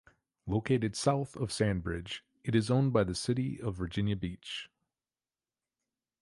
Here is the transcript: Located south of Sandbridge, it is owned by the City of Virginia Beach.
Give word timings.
Located 0.47 0.95
south 0.95 1.35
of 1.35 1.51
Sandbridge, 1.51 2.23
it 2.43 2.55
is 2.55 2.71
owned 2.71 2.91
by 2.91 3.03
the 3.03 3.13
City 3.13 3.61
of 3.61 3.75
Virginia 3.75 4.15
Beach. 4.15 4.67